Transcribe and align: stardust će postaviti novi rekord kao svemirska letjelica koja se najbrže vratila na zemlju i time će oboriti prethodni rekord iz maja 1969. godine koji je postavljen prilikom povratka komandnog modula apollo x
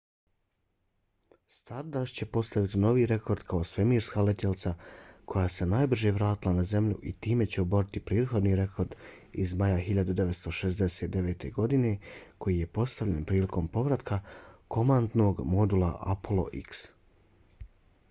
stardust 1.55 2.13
će 2.19 2.25
postaviti 2.35 2.77
novi 2.83 3.01
rekord 3.09 3.41
kao 3.49 3.63
svemirska 3.71 4.21
letjelica 4.29 4.71
koja 5.33 5.43
se 5.57 5.67
najbrže 5.73 6.11
vratila 6.15 6.53
na 6.59 6.63
zemlju 6.71 6.97
i 7.11 7.13
time 7.25 7.45
će 7.55 7.61
oboriti 7.61 8.01
prethodni 8.05 8.55
rekord 8.61 8.95
iz 9.45 9.53
maja 9.59 9.77
1969. 9.89 11.51
godine 11.59 11.93
koji 12.37 12.57
je 12.59 12.71
postavljen 12.79 13.25
prilikom 13.33 13.67
povratka 13.67 14.19
komandnog 14.77 15.45
modula 15.53 15.91
apollo 16.17 16.47
x 16.63 16.83